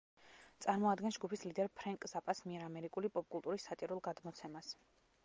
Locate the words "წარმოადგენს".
0.63-1.17